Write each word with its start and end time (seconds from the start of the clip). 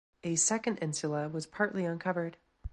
A 0.23 0.33
second 0.35 0.77
insula 0.77 1.29
was 1.29 1.45
partly 1.45 1.85
uncovered. 1.85 2.37